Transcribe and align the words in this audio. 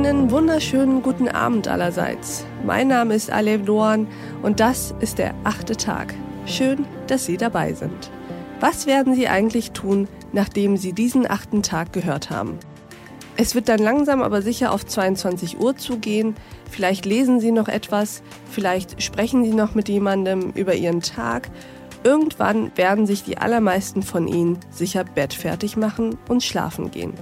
Einen 0.00 0.30
wunderschönen 0.30 1.02
guten 1.02 1.28
Abend 1.28 1.68
allerseits. 1.68 2.46
Mein 2.64 2.88
Name 2.88 3.14
ist 3.14 3.30
Alev 3.30 3.66
Doan 3.66 4.08
und 4.40 4.58
das 4.58 4.94
ist 5.00 5.18
der 5.18 5.34
achte 5.44 5.76
Tag. 5.76 6.14
Schön, 6.46 6.86
dass 7.06 7.26
Sie 7.26 7.36
dabei 7.36 7.74
sind. 7.74 8.10
Was 8.60 8.86
werden 8.86 9.14
Sie 9.14 9.28
eigentlich 9.28 9.72
tun, 9.72 10.08
nachdem 10.32 10.78
Sie 10.78 10.94
diesen 10.94 11.30
achten 11.30 11.62
Tag 11.62 11.92
gehört 11.92 12.30
haben? 12.30 12.58
Es 13.36 13.54
wird 13.54 13.68
dann 13.68 13.80
langsam 13.80 14.22
aber 14.22 14.40
sicher 14.40 14.72
auf 14.72 14.86
22 14.86 15.60
Uhr 15.60 15.76
zugehen. 15.76 16.34
Vielleicht 16.70 17.04
lesen 17.04 17.38
Sie 17.38 17.52
noch 17.52 17.68
etwas, 17.68 18.22
vielleicht 18.50 19.02
sprechen 19.02 19.44
Sie 19.44 19.52
noch 19.52 19.74
mit 19.74 19.90
jemandem 19.90 20.52
über 20.54 20.74
Ihren 20.74 21.02
Tag. 21.02 21.50
Irgendwann 22.04 22.74
werden 22.74 23.06
sich 23.06 23.22
die 23.22 23.36
allermeisten 23.36 24.02
von 24.02 24.28
Ihnen 24.28 24.60
sicher 24.70 25.04
bettfertig 25.04 25.76
machen 25.76 26.16
und 26.26 26.42
schlafen 26.42 26.90
gehen. 26.90 27.12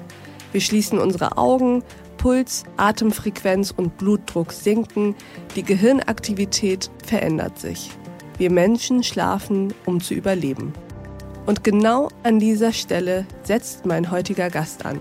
Wir 0.53 0.61
schließen 0.61 1.01
unsere 1.01 1.37
Augen, 1.37 1.83
Puls, 2.19 2.65
Atemfrequenz 2.77 3.73
und 3.75 3.97
Blutdruck 3.97 4.53
sinken, 4.53 5.15
die 5.57 5.63
Gehirnaktivität 5.63 6.91
verändert 7.07 7.59
sich. 7.59 7.91
Wir 8.37 8.51
Menschen 8.51 9.03
schlafen, 9.03 9.73
um 9.87 10.01
zu 10.01 10.15
überleben. 10.15 10.75
Und 11.47 11.65
genau 11.65 12.09
an 12.25 12.39
dieser 12.39 12.73
Stelle 12.73 13.25
setzt 13.43 13.87
mein 13.87 14.11
heutiger 14.11 14.51
Gast 14.51 14.85
an. 14.85 15.01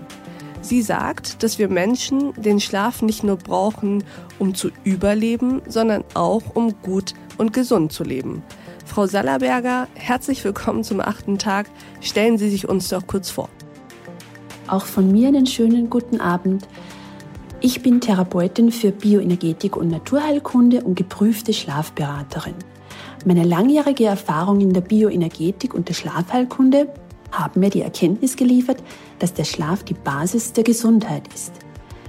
Sie 0.62 0.80
sagt, 0.82 1.42
dass 1.42 1.58
wir 1.58 1.68
Menschen 1.68 2.32
den 2.34 2.60
Schlaf 2.60 3.02
nicht 3.02 3.22
nur 3.22 3.36
brauchen, 3.36 4.02
um 4.38 4.54
zu 4.54 4.70
überleben, 4.84 5.62
sondern 5.68 6.04
auch, 6.14 6.54
um 6.54 6.80
gut 6.82 7.14
und 7.36 7.52
gesund 7.52 7.92
zu 7.92 8.02
leben. 8.02 8.42
Frau 8.84 9.06
Sallerberger, 9.06 9.88
herzlich 9.94 10.42
willkommen 10.44 10.84
zum 10.84 11.00
achten 11.00 11.38
Tag. 11.38 11.68
Stellen 12.00 12.38
Sie 12.38 12.48
sich 12.48 12.68
uns 12.68 12.88
doch 12.88 13.06
kurz 13.06 13.30
vor. 13.30 13.48
Auch 14.66 14.86
von 14.86 15.12
mir 15.12 15.28
einen 15.28 15.46
schönen 15.46 15.90
guten 15.90 16.20
Abend. 16.20 16.66
Ich 17.60 17.82
bin 17.82 18.00
Therapeutin 18.00 18.70
für 18.70 18.92
Bioenergetik 18.92 19.76
und 19.76 19.88
Naturheilkunde 19.88 20.84
und 20.84 20.94
geprüfte 20.94 21.52
Schlafberaterin. 21.52 22.54
Meine 23.24 23.42
langjährige 23.42 24.04
Erfahrung 24.04 24.60
in 24.60 24.72
der 24.72 24.80
Bioenergetik 24.80 25.74
und 25.74 25.88
der 25.88 25.94
Schlafheilkunde 25.94 26.88
haben 27.32 27.58
mir 27.58 27.70
die 27.70 27.80
Erkenntnis 27.80 28.36
geliefert, 28.36 28.80
dass 29.18 29.34
der 29.34 29.42
Schlaf 29.42 29.82
die 29.82 29.94
Basis 29.94 30.52
der 30.52 30.62
Gesundheit 30.62 31.24
ist. 31.34 31.52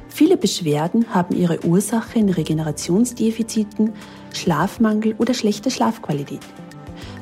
Viele 0.07 0.37
Beschwerden 0.37 1.15
haben 1.15 1.35
ihre 1.35 1.65
Ursache 1.65 2.19
in 2.19 2.29
Regenerationsdefiziten, 2.29 3.93
Schlafmangel 4.31 5.15
oder 5.17 5.33
schlechter 5.33 5.71
Schlafqualität, 5.71 6.41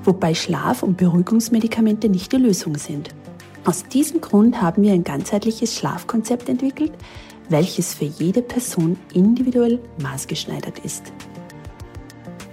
wobei 0.03 0.35
Schlaf- 0.35 0.83
und 0.83 0.97
Beruhigungsmedikamente 0.97 2.09
nicht 2.09 2.33
die 2.33 2.37
Lösung 2.37 2.77
sind. 2.77 3.09
Aus 3.63 3.85
diesem 3.85 4.19
Grund 4.19 4.61
haben 4.61 4.83
wir 4.83 4.91
ein 4.91 5.05
ganzheitliches 5.05 5.75
Schlafkonzept 5.75 6.49
entwickelt, 6.49 6.91
welches 7.49 7.93
für 7.93 8.05
jede 8.05 8.41
Person 8.41 8.97
individuell 9.13 9.79
maßgeschneidert 10.01 10.79
ist. 10.79 11.11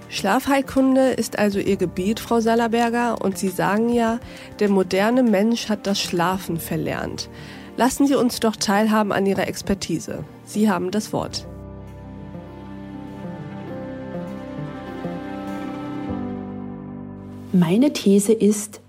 Schlafheilkunde 0.09 1.11
ist 1.11 1.39
also 1.39 1.59
Ihr 1.59 1.77
Gebiet, 1.77 2.20
Frau 2.20 2.39
Sallerberger, 2.39 3.20
und 3.20 3.36
Sie 3.36 3.48
sagen 3.48 3.89
ja, 3.89 4.20
der 4.61 4.69
moderne 4.69 5.25
Mensch 5.25 5.69
hat 5.69 5.89
das 5.89 6.01
Schlafen 6.01 6.59
verlernt. 6.59 7.28
Lassen 7.77 8.06
Sie 8.06 8.14
uns 8.14 8.39
doch 8.39 8.55
teilhaben 8.55 9.11
an 9.11 9.27
Ihrer 9.27 9.48
Expertise. 9.48 10.25
Sie 10.45 10.70
haben 10.70 10.92
das 10.92 11.12
Wort. 11.12 11.47
Meine 17.53 17.92
These 17.92 18.33
ist, 18.33 18.81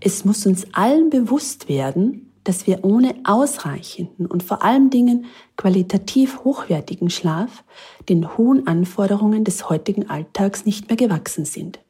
es 0.00 0.26
muss 0.26 0.44
uns 0.46 0.66
allen 0.72 1.10
bewusst 1.10 1.68
werden, 1.68 2.25
dass 2.46 2.66
wir 2.68 2.84
ohne 2.84 3.14
ausreichenden 3.24 4.26
und 4.26 4.42
vor 4.44 4.62
allen 4.62 4.88
Dingen 4.88 5.26
qualitativ 5.56 6.44
hochwertigen 6.44 7.10
Schlaf 7.10 7.64
den 8.08 8.36
hohen 8.36 8.68
Anforderungen 8.68 9.42
des 9.42 9.68
heutigen 9.68 10.08
Alltags 10.08 10.64
nicht 10.64 10.88
mehr 10.88 10.96
gewachsen 10.96 11.44
sind. 11.44 11.80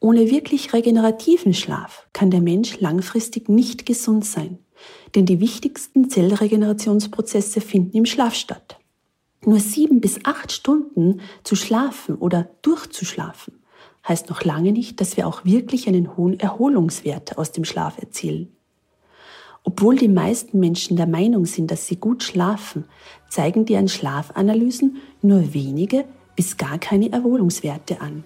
Ohne 0.00 0.30
wirklich 0.30 0.72
regenerativen 0.72 1.54
Schlaf 1.54 2.08
kann 2.12 2.30
der 2.30 2.40
Mensch 2.40 2.80
langfristig 2.80 3.48
nicht 3.48 3.86
gesund 3.86 4.24
sein, 4.24 4.58
denn 5.14 5.26
die 5.26 5.38
wichtigsten 5.38 6.10
Zellregenerationsprozesse 6.10 7.60
finden 7.60 7.98
im 7.98 8.06
Schlaf 8.06 8.34
statt. 8.34 8.80
Nur 9.44 9.60
sieben 9.60 10.00
bis 10.00 10.18
acht 10.24 10.50
Stunden 10.50 11.20
zu 11.44 11.54
schlafen 11.54 12.16
oder 12.16 12.50
durchzuschlafen 12.62 13.60
heißt 14.08 14.28
noch 14.28 14.42
lange 14.42 14.72
nicht, 14.72 15.00
dass 15.00 15.16
wir 15.16 15.26
auch 15.26 15.44
wirklich 15.44 15.86
einen 15.86 16.16
hohen 16.16 16.40
Erholungswert 16.40 17.38
aus 17.38 17.52
dem 17.52 17.64
Schlaf 17.64 17.98
erzielen. 17.98 18.56
Obwohl 19.64 19.96
die 19.96 20.08
meisten 20.08 20.58
Menschen 20.58 20.96
der 20.96 21.06
Meinung 21.06 21.44
sind, 21.46 21.70
dass 21.70 21.86
sie 21.86 21.96
gut 21.96 22.22
schlafen, 22.22 22.84
zeigen 23.28 23.66
an 23.76 23.88
Schlafanalysen 23.88 24.96
nur 25.22 25.52
wenige 25.54 26.04
bis 26.36 26.56
gar 26.56 26.78
keine 26.78 27.12
Erholungswerte 27.12 28.00
an. 28.00 28.24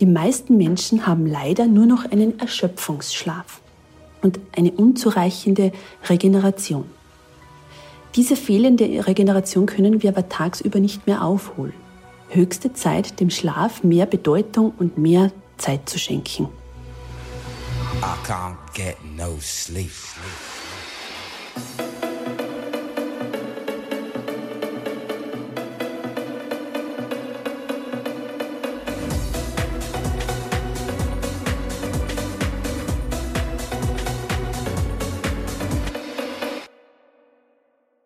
Die 0.00 0.06
meisten 0.06 0.56
Menschen 0.56 1.06
haben 1.06 1.26
leider 1.26 1.66
nur 1.66 1.86
noch 1.86 2.10
einen 2.10 2.38
Erschöpfungsschlaf 2.38 3.60
und 4.22 4.38
eine 4.56 4.70
unzureichende 4.72 5.72
Regeneration. 6.08 6.84
Diese 8.14 8.36
fehlende 8.36 9.06
Regeneration 9.06 9.66
können 9.66 10.02
wir 10.02 10.10
aber 10.10 10.28
tagsüber 10.28 10.80
nicht 10.80 11.06
mehr 11.06 11.22
aufholen. 11.22 11.74
Höchste 12.30 12.72
Zeit, 12.72 13.20
dem 13.20 13.30
Schlaf 13.30 13.82
mehr 13.84 14.06
Bedeutung 14.06 14.72
und 14.78 14.98
mehr 14.98 15.30
Zeit 15.56 15.88
zu 15.88 15.98
schenken. 15.98 16.48
I 18.08 18.16
can't 18.24 18.56
get 18.72 18.96
no 19.04 19.38
sleep. 19.38 19.90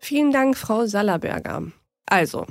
Vielen 0.01 0.33
Dank, 0.33 0.57
Frau 0.57 0.87
Sallerberger. 0.87 1.71
Also, 2.07 2.47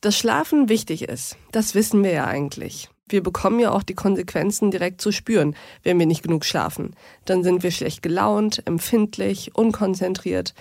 dass 0.00 0.18
Schlafen 0.18 0.68
wichtig 0.68 1.02
ist, 1.02 1.36
das 1.52 1.76
wissen 1.76 2.02
wir 2.02 2.10
ja 2.10 2.24
eigentlich. 2.24 2.90
Wir 3.08 3.22
bekommen 3.22 3.60
ja 3.60 3.70
auch 3.70 3.84
die 3.84 3.94
Konsequenzen 3.94 4.70
direkt 4.70 5.00
zu 5.00 5.12
spüren, 5.12 5.54
wenn 5.84 5.98
wir 5.98 6.06
nicht 6.06 6.24
genug 6.24 6.44
schlafen. 6.44 6.96
Dann 7.24 7.44
sind 7.44 7.62
wir 7.62 7.70
schlecht 7.70 8.02
gelaunt, 8.02 8.62
empfindlich, 8.66 9.54
unkonzentriert. 9.54 10.54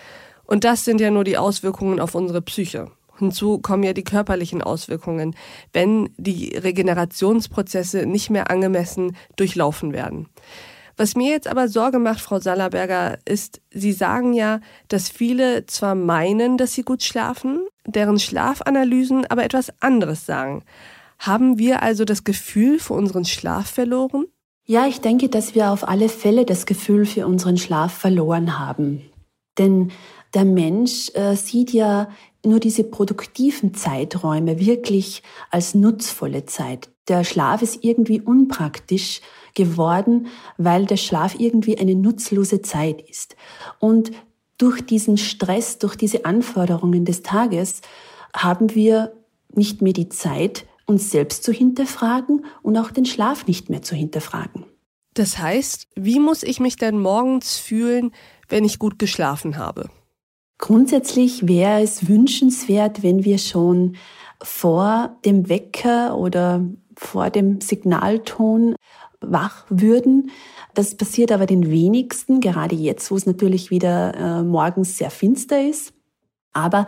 Und 0.45 0.63
das 0.63 0.85
sind 0.85 1.01
ja 1.01 1.09
nur 1.09 1.23
die 1.23 1.37
Auswirkungen 1.37 1.99
auf 1.99 2.13
unsere 2.13 2.41
Psyche. 2.41 2.91
Hinzu 3.17 3.59
kommen 3.59 3.83
ja 3.83 3.93
die 3.93 4.03
körperlichen 4.03 4.61
Auswirkungen, 4.61 5.35
wenn 5.73 6.09
die 6.17 6.55
Regenerationsprozesse 6.55 8.05
nicht 8.05 8.29
mehr 8.29 8.51
angemessen 8.51 9.15
durchlaufen 9.37 9.93
werden. 9.93 10.27
Was 10.97 11.15
mir 11.15 11.31
jetzt 11.31 11.47
aber 11.47 11.67
Sorge 11.67 11.99
macht, 11.99 12.21
Frau 12.21 12.39
Sallerberger, 12.39 13.17
ist, 13.25 13.61
Sie 13.71 13.91
sagen 13.91 14.33
ja, 14.33 14.61
dass 14.87 15.09
viele 15.09 15.65
zwar 15.65 15.93
meinen, 15.95 16.57
dass 16.57 16.73
sie 16.73 16.83
gut 16.83 17.03
schlafen, 17.03 17.65
deren 17.85 18.17
Schlafanalysen 18.17 19.25
aber 19.25 19.43
etwas 19.43 19.73
anderes 19.81 20.25
sagen. 20.25 20.63
Haben 21.19 21.57
wir 21.57 21.81
also 21.81 22.05
das 22.05 22.23
Gefühl 22.23 22.79
für 22.79 22.93
unseren 22.93 23.25
Schlaf 23.25 23.69
verloren? 23.69 24.25
Ja, 24.65 24.87
ich 24.87 25.01
denke, 25.01 25.29
dass 25.29 25.53
wir 25.53 25.71
auf 25.71 25.87
alle 25.87 26.09
Fälle 26.09 26.45
das 26.45 26.65
Gefühl 26.65 27.05
für 27.05 27.27
unseren 27.27 27.57
Schlaf 27.57 27.93
verloren 27.93 28.57
haben. 28.59 29.01
Denn 29.57 29.91
der 30.33 30.45
Mensch 30.45 31.11
äh, 31.13 31.35
sieht 31.35 31.71
ja 31.71 32.09
nur 32.43 32.59
diese 32.59 32.83
produktiven 32.83 33.73
Zeiträume 33.73 34.59
wirklich 34.59 35.23
als 35.51 35.75
nutzvolle 35.75 36.45
Zeit. 36.45 36.89
Der 37.07 37.23
Schlaf 37.23 37.61
ist 37.61 37.83
irgendwie 37.83 38.21
unpraktisch 38.21 39.21
geworden, 39.53 40.27
weil 40.57 40.85
der 40.85 40.97
Schlaf 40.97 41.39
irgendwie 41.39 41.77
eine 41.77 41.95
nutzlose 41.95 42.61
Zeit 42.61 43.01
ist. 43.07 43.35
Und 43.79 44.11
durch 44.57 44.81
diesen 44.81 45.17
Stress, 45.17 45.77
durch 45.77 45.95
diese 45.95 46.25
Anforderungen 46.25 47.05
des 47.05 47.23
Tages 47.23 47.81
haben 48.35 48.73
wir 48.73 49.13
nicht 49.53 49.81
mehr 49.81 49.93
die 49.93 50.09
Zeit, 50.09 50.65
uns 50.85 51.11
selbst 51.11 51.43
zu 51.43 51.51
hinterfragen 51.51 52.45
und 52.61 52.77
auch 52.77 52.91
den 52.91 53.05
Schlaf 53.05 53.47
nicht 53.47 53.69
mehr 53.69 53.81
zu 53.81 53.95
hinterfragen. 53.95 54.65
Das 55.13 55.37
heißt, 55.37 55.87
wie 55.95 56.19
muss 56.19 56.43
ich 56.43 56.59
mich 56.59 56.75
denn 56.75 56.99
morgens 56.99 57.57
fühlen, 57.57 58.11
wenn 58.49 58.65
ich 58.65 58.79
gut 58.79 58.99
geschlafen 58.99 59.57
habe? 59.57 59.89
Grundsätzlich 60.57 61.47
wäre 61.47 61.81
es 61.81 62.07
wünschenswert, 62.07 63.01
wenn 63.03 63.23
wir 63.23 63.37
schon 63.37 63.95
vor 64.41 65.17
dem 65.25 65.49
Wecker 65.49 66.17
oder 66.17 66.65
vor 66.97 67.29
dem 67.29 67.61
Signalton 67.61 68.75
wach 69.21 69.65
würden. 69.69 70.31
Das 70.73 70.95
passiert 70.95 71.31
aber 71.31 71.45
den 71.45 71.69
wenigsten, 71.71 72.41
gerade 72.41 72.75
jetzt, 72.75 73.09
wo 73.11 73.15
es 73.15 73.25
natürlich 73.25 73.71
wieder 73.71 74.13
äh, 74.15 74.43
morgens 74.43 74.97
sehr 74.97 75.09
finster 75.09 75.67
ist. 75.67 75.93
Aber 76.53 76.87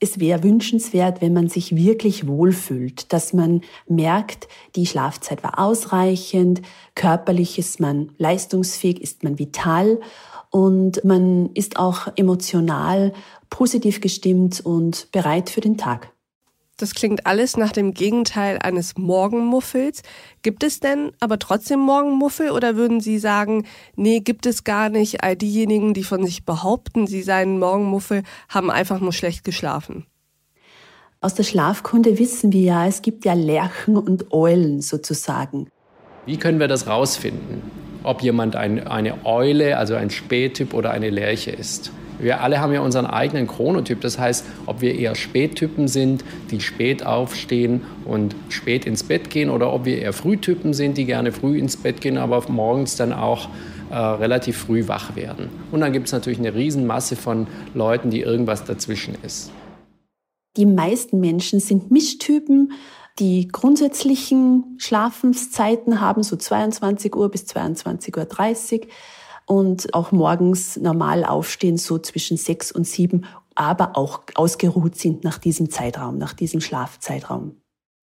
es 0.00 0.20
wäre 0.20 0.42
wünschenswert, 0.42 1.20
wenn 1.20 1.32
man 1.32 1.48
sich 1.48 1.76
wirklich 1.76 2.26
wohlfühlt, 2.26 3.12
dass 3.12 3.32
man 3.32 3.62
merkt, 3.88 4.48
die 4.76 4.86
Schlafzeit 4.86 5.42
war 5.42 5.58
ausreichend, 5.58 6.62
körperlich 6.94 7.58
ist 7.58 7.80
man 7.80 8.12
leistungsfähig, 8.18 9.00
ist 9.00 9.22
man 9.22 9.38
vital 9.38 10.00
und 10.50 11.04
man 11.04 11.50
ist 11.54 11.78
auch 11.78 12.08
emotional 12.16 13.12
positiv 13.50 14.00
gestimmt 14.00 14.60
und 14.64 15.08
bereit 15.12 15.50
für 15.50 15.60
den 15.60 15.76
Tag. 15.76 16.13
Das 16.76 16.94
klingt 16.94 17.24
alles 17.24 17.56
nach 17.56 17.70
dem 17.70 17.94
Gegenteil 17.94 18.58
eines 18.58 18.96
Morgenmuffels. 18.98 20.02
Gibt 20.42 20.64
es 20.64 20.80
denn 20.80 21.12
aber 21.20 21.38
trotzdem 21.38 21.78
Morgenmuffel 21.78 22.50
oder 22.50 22.74
würden 22.74 23.00
Sie 23.00 23.18
sagen, 23.18 23.64
nee, 23.94 24.18
gibt 24.20 24.44
es 24.44 24.64
gar 24.64 24.88
nicht. 24.88 25.22
All 25.22 25.36
diejenigen, 25.36 25.94
die 25.94 26.02
von 26.02 26.26
sich 26.26 26.44
behaupten, 26.44 27.06
sie 27.06 27.22
seien 27.22 27.60
Morgenmuffel, 27.60 28.24
haben 28.48 28.70
einfach 28.70 28.98
nur 28.98 29.12
schlecht 29.12 29.44
geschlafen? 29.44 30.06
Aus 31.20 31.34
der 31.34 31.44
Schlafkunde 31.44 32.18
wissen 32.18 32.52
wir 32.52 32.62
ja, 32.62 32.86
es 32.86 33.02
gibt 33.02 33.24
ja 33.24 33.34
Lerchen 33.34 33.96
und 33.96 34.32
Eulen 34.32 34.82
sozusagen. 34.82 35.68
Wie 36.26 36.38
können 36.38 36.58
wir 36.58 36.68
das 36.68 36.88
rausfinden, 36.88 37.62
ob 38.02 38.20
jemand 38.20 38.56
ein, 38.56 38.84
eine 38.86 39.24
Eule, 39.24 39.78
also 39.78 39.94
ein 39.94 40.10
Spättyp 40.10 40.74
oder 40.74 40.90
eine 40.90 41.10
Lerche 41.10 41.52
ist? 41.52 41.92
Wir 42.18 42.40
alle 42.40 42.60
haben 42.60 42.72
ja 42.72 42.80
unseren 42.80 43.06
eigenen 43.06 43.46
Chronotyp. 43.46 44.00
Das 44.00 44.18
heißt, 44.18 44.44
ob 44.66 44.80
wir 44.80 44.94
eher 44.94 45.14
Spättypen 45.14 45.88
sind, 45.88 46.24
die 46.50 46.60
spät 46.60 47.04
aufstehen 47.04 47.82
und 48.04 48.34
spät 48.48 48.86
ins 48.86 49.02
Bett 49.02 49.30
gehen, 49.30 49.50
oder 49.50 49.72
ob 49.72 49.84
wir 49.84 49.98
eher 49.98 50.12
Frühtypen 50.12 50.74
sind, 50.74 50.96
die 50.96 51.04
gerne 51.04 51.32
früh 51.32 51.58
ins 51.58 51.76
Bett 51.76 52.00
gehen, 52.00 52.18
aber 52.18 52.42
morgens 52.48 52.96
dann 52.96 53.12
auch 53.12 53.48
äh, 53.90 53.96
relativ 53.96 54.56
früh 54.56 54.88
wach 54.88 55.16
werden. 55.16 55.50
Und 55.70 55.80
dann 55.80 55.92
gibt 55.92 56.06
es 56.06 56.12
natürlich 56.12 56.38
eine 56.38 56.54
Riesenmasse 56.54 57.16
von 57.16 57.46
Leuten, 57.74 58.10
die 58.10 58.20
irgendwas 58.20 58.64
dazwischen 58.64 59.16
ist. 59.22 59.50
Die 60.56 60.66
meisten 60.66 61.20
Menschen 61.20 61.60
sind 61.60 61.90
Mischtypen, 61.90 62.72
die 63.18 63.48
grundsätzlichen 63.48 64.76
Schlafenszeiten 64.78 66.00
haben, 66.00 66.22
so 66.22 66.36
22 66.36 67.14
Uhr 67.14 67.30
bis 67.30 67.44
22.30 67.44 68.80
Uhr 68.80 68.86
und 69.46 69.92
auch 69.94 70.12
morgens 70.12 70.76
normal 70.76 71.24
aufstehen, 71.24 71.76
so 71.76 71.98
zwischen 71.98 72.36
sechs 72.36 72.72
und 72.72 72.86
sieben, 72.86 73.26
aber 73.54 73.96
auch 73.96 74.22
ausgeruht 74.34 74.96
sind 74.96 75.24
nach 75.24 75.38
diesem 75.38 75.70
Zeitraum, 75.70 76.18
nach 76.18 76.32
diesem 76.32 76.60
Schlafzeitraum. 76.60 77.56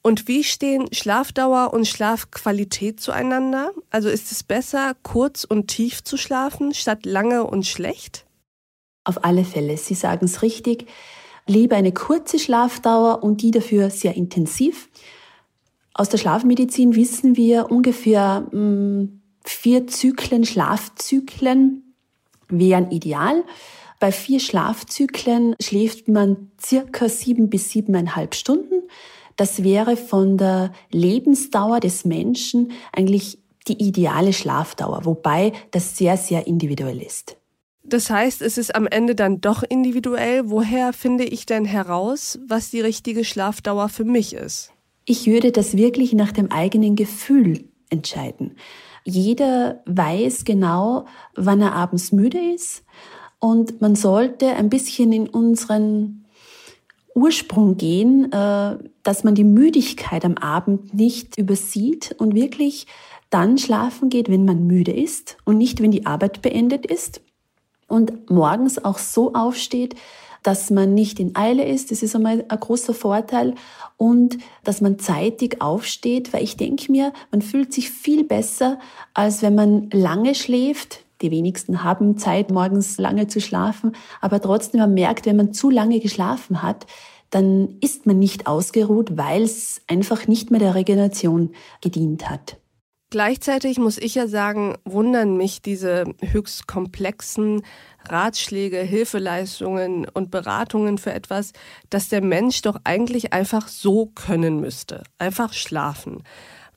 Und 0.03 0.27
wie 0.27 0.43
stehen 0.43 0.91
Schlafdauer 0.91 1.73
und 1.73 1.88
Schlafqualität 1.88 2.99
zueinander? 2.99 3.71
Also 3.91 4.09
ist 4.09 4.31
es 4.31 4.41
besser, 4.41 4.95
kurz 5.03 5.43
und 5.43 5.67
tief 5.67 6.03
zu 6.03 6.17
schlafen, 6.17 6.73
statt 6.73 7.05
lange 7.05 7.43
und 7.45 7.67
schlecht? 7.67 8.25
Auf 9.03 9.23
alle 9.23 9.45
Fälle, 9.45 9.77
Sie 9.77 9.93
sagen 9.93 10.25
es 10.25 10.41
richtig. 10.41 10.88
Lieber 11.47 11.75
eine 11.75 11.91
kurze 11.91 12.39
Schlafdauer 12.39 13.23
und 13.23 13.41
die 13.41 13.51
dafür 13.51 13.89
sehr 13.89 14.15
intensiv. 14.15 14.89
Aus 15.93 16.09
der 16.09 16.17
Schlafmedizin 16.17 16.95
wissen 16.95 17.35
wir 17.35 17.69
ungefähr 17.69 18.47
mh, 18.51 18.51
hm, 18.51 19.20
Vier 19.43 19.88
Zyklen, 19.88 20.45
Schlafzyklen 20.45 21.95
wären 22.49 22.91
ideal. 22.91 23.43
Bei 23.99 24.11
vier 24.11 24.39
Schlafzyklen 24.39 25.55
schläft 25.61 26.07
man 26.07 26.51
circa 26.59 27.07
sieben 27.07 27.49
bis 27.49 27.69
siebeneinhalb 27.69 28.35
Stunden. 28.35 28.83
Das 29.35 29.63
wäre 29.63 29.95
von 29.95 30.38
der 30.38 30.71
Lebensdauer 30.91 31.79
des 31.79 32.05
Menschen 32.05 32.71
eigentlich 32.93 33.39
die 33.67 33.81
ideale 33.81 34.33
Schlafdauer, 34.33 35.05
wobei 35.05 35.53
das 35.71 35.97
sehr, 35.97 36.17
sehr 36.17 36.47
individuell 36.47 37.01
ist. 37.01 37.38
Das 37.83 38.09
heißt, 38.09 38.41
es 38.41 38.57
ist 38.57 38.75
am 38.75 38.88
Ende 38.88 39.15
dann 39.15 39.41
doch 39.41 39.63
individuell. 39.63 40.49
Woher 40.49 40.93
finde 40.93 41.25
ich 41.25 41.45
denn 41.45 41.65
heraus, 41.65 42.39
was 42.47 42.71
die 42.71 42.81
richtige 42.81 43.23
Schlafdauer 43.23 43.89
für 43.89 44.05
mich 44.05 44.33
ist? 44.33 44.71
Ich 45.05 45.27
würde 45.27 45.51
das 45.51 45.75
wirklich 45.75 46.13
nach 46.13 46.31
dem 46.31 46.51
eigenen 46.51 46.95
Gefühl 46.95 47.65
entscheiden. 47.89 48.55
Jeder 49.03 49.81
weiß 49.86 50.45
genau, 50.45 51.06
wann 51.36 51.62
er 51.62 51.74
abends 51.74 52.12
müde 52.12 52.39
ist 52.39 52.83
und 53.39 53.81
man 53.81 53.95
sollte 53.95 54.48
ein 54.48 54.69
bisschen 54.69 55.12
in 55.12 55.27
unseren 55.27 56.25
Ursprung 57.15 57.77
gehen, 57.77 58.31
äh, 58.31 58.77
dass 59.03 59.24
man 59.24 59.36
die 59.36 59.44
Müdigkeit 59.44 60.24
am 60.24 60.38
Abend 60.38 60.94
nicht 60.94 61.38
übersieht 61.38 62.15
und 62.19 62.36
wirklich 62.36 62.88
dann 63.30 63.57
schlafen 63.57 64.09
geht, 64.09 64.30
wenn 64.30 64.45
man 64.45 64.68
müde 64.68 64.92
ist 64.92 65.38
und 65.45 65.57
nicht, 65.57 65.81
wenn 65.81 65.92
die 65.92 66.06
Arbeit 66.06 66.42
beendet 66.42 66.86
ist. 66.86 67.21
Und 67.88 68.30
morgens 68.30 68.83
auch 68.83 68.98
so 68.98 69.33
aufsteht, 69.33 69.95
dass 70.43 70.69
man 70.69 70.93
nicht 70.93 71.19
in 71.19 71.35
Eile 71.35 71.65
ist. 71.65 71.91
Das 71.91 72.01
ist 72.03 72.15
einmal 72.15 72.45
ein 72.47 72.59
großer 72.59 72.93
Vorteil. 72.93 73.55
Und 73.97 74.38
dass 74.63 74.81
man 74.81 74.99
zeitig 74.99 75.61
aufsteht, 75.61 76.33
weil 76.33 76.43
ich 76.43 76.57
denke 76.57 76.91
mir, 76.91 77.13
man 77.31 77.41
fühlt 77.41 77.73
sich 77.73 77.91
viel 77.91 78.23
besser, 78.23 78.79
als 79.13 79.41
wenn 79.41 79.55
man 79.55 79.89
lange 79.91 80.35
schläft. 80.35 81.03
Die 81.21 81.31
wenigsten 81.31 81.83
haben 81.83 82.17
Zeit, 82.17 82.49
morgens 82.49 82.97
lange 82.97 83.27
zu 83.27 83.39
schlafen. 83.39 83.93
Aber 84.21 84.41
trotzdem, 84.41 84.79
man 84.79 84.93
merkt, 84.93 85.25
wenn 85.25 85.35
man 85.35 85.53
zu 85.53 85.69
lange 85.69 85.99
geschlafen 85.99 86.63
hat, 86.63 86.88
dann 87.29 87.77
ist 87.79 88.05
man 88.05 88.19
nicht 88.19 88.47
ausgeruht, 88.47 89.17
weil 89.17 89.43
es 89.43 89.81
einfach 89.88 90.27
nicht 90.27 90.51
mehr 90.51 90.59
der 90.59 90.75
Regeneration 90.75 91.51
gedient 91.79 92.29
hat. 92.29 92.57
Gleichzeitig 93.12 93.78
muss 93.78 93.98
ich 93.98 94.16
ja 94.16 94.25
sagen, 94.25 94.78
wundern 94.86 95.36
mich 95.36 95.62
diese 95.62 96.06
höchst 96.22 96.66
komplexen 96.66 97.62
Ratschläge, 98.08 98.78
Hilfeleistungen 98.78 100.08
und 100.08 100.31
Beratungen 100.31 100.98
für 100.98 101.13
etwas, 101.13 101.52
das 101.90 102.08
der 102.08 102.22
Mensch 102.22 102.62
doch 102.62 102.78
eigentlich 102.86 103.34
einfach 103.34 103.68
so 103.68 104.06
können 104.06 104.62
müsste. 104.62 105.04
Einfach 105.19 105.52
schlafen. 105.52 106.24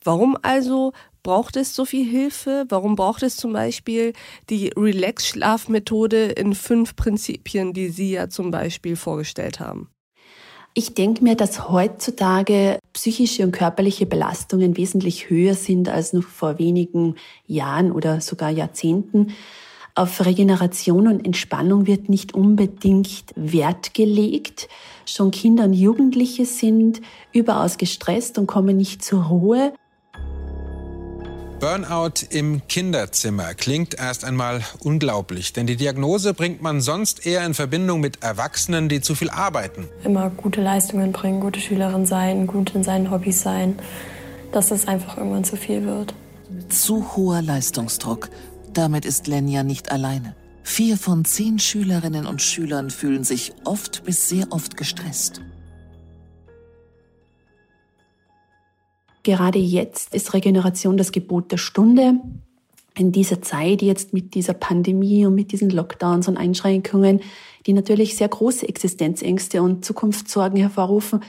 Warum 0.03 0.37
also 0.41 0.91
braucht 1.23 1.55
es 1.55 1.73
so 1.73 1.85
viel 1.85 2.05
Hilfe? 2.05 2.65
Warum 2.67 2.97
braucht 2.97 3.23
es 3.23 3.37
zum 3.37 3.53
Beispiel 3.53 4.11
die 4.49 4.73
Relax-Schlafmethode 4.75 6.25
in 6.25 6.53
fünf 6.53 6.97
Prinzipien, 6.97 7.71
die 7.71 7.87
Sie 7.87 8.11
ja 8.11 8.27
zum 8.27 8.51
Beispiel 8.51 8.97
vorgestellt 8.97 9.61
haben? 9.61 9.89
Ich 10.77 10.93
denke 10.93 11.23
mir, 11.23 11.35
dass 11.35 11.69
heutzutage 11.69 12.79
psychische 12.91 13.43
und 13.43 13.53
körperliche 13.53 14.05
Belastungen 14.05 14.75
wesentlich 14.75 15.29
höher 15.29 15.53
sind 15.53 15.87
als 15.87 16.11
noch 16.11 16.23
vor 16.23 16.59
wenigen 16.59 17.15
Jahren 17.47 17.93
oder 17.93 18.19
sogar 18.19 18.49
Jahrzehnten. 18.49 19.31
Auf 19.95 20.25
Regeneration 20.25 21.07
und 21.07 21.25
Entspannung 21.25 21.87
wird 21.87 22.09
nicht 22.09 22.33
unbedingt 22.33 23.23
Wert 23.37 23.93
gelegt. 23.93 24.67
Schon 25.05 25.31
Kinder 25.31 25.63
und 25.63 25.71
Jugendliche 25.71 26.45
sind 26.45 26.99
überaus 27.31 27.77
gestresst 27.77 28.37
und 28.37 28.45
kommen 28.45 28.75
nicht 28.75 29.01
zur 29.01 29.23
Ruhe. 29.23 29.71
Burnout 31.65 32.27
im 32.29 32.61
Kinderzimmer 32.67 33.55
klingt 33.55 33.95
erst 33.95 34.23
einmal 34.23 34.61
unglaublich, 34.81 35.51
denn 35.51 35.65
die 35.65 35.75
Diagnose 35.75 36.35
bringt 36.35 36.61
man 36.61 36.79
sonst 36.79 37.25
eher 37.25 37.43
in 37.43 37.55
Verbindung 37.55 38.01
mit 38.01 38.21
Erwachsenen, 38.21 38.87
die 38.87 39.01
zu 39.01 39.15
viel 39.15 39.31
arbeiten. 39.31 39.87
Immer 40.03 40.29
gute 40.29 40.61
Leistungen 40.61 41.11
bringen, 41.11 41.39
gute 41.39 41.59
Schülerin 41.59 42.05
sein, 42.05 42.45
gut 42.45 42.75
in 42.75 42.83
seinen 42.83 43.09
Hobbys 43.09 43.41
sein, 43.41 43.79
dass 44.51 44.69
es 44.69 44.87
einfach 44.87 45.17
irgendwann 45.17 45.43
zu 45.43 45.55
viel 45.55 45.87
wird. 45.87 46.13
Zu 46.69 47.15
hoher 47.15 47.41
Leistungsdruck. 47.41 48.29
Damit 48.71 49.03
ist 49.03 49.25
Lenja 49.25 49.63
nicht 49.63 49.91
alleine. 49.91 50.35
Vier 50.61 50.97
von 50.97 51.25
zehn 51.25 51.57
Schülerinnen 51.57 52.27
und 52.27 52.43
Schülern 52.43 52.91
fühlen 52.91 53.23
sich 53.23 53.53
oft 53.63 54.03
bis 54.03 54.29
sehr 54.29 54.51
oft 54.51 54.77
gestresst. 54.77 55.41
Gerade 59.25 59.57
jetzt 59.57 60.13
ist 60.13 60.35
Regeneration 60.35 60.97
das 60.97 61.11
Gebot 61.11 61.51
der 61.51 61.57
Stunde. 61.57 62.19
In 62.95 63.11
dieser 63.11 63.41
Zeit 63.41 63.81
jetzt 63.81 64.13
mit 64.13 64.35
dieser 64.35 64.53
Pandemie 64.53 65.25
und 65.25 65.33
mit 65.33 65.51
diesen 65.51 65.71
Lockdowns 65.71 66.27
und 66.27 66.37
Einschränkungen, 66.37 67.21
die 67.65 67.73
natürlich 67.73 68.17
sehr 68.17 68.27
große 68.27 68.69
Existenzängste 68.69 69.63
und 69.63 69.83
Zukunftssorgen 69.83 70.59
hervorrufen, 70.59 71.21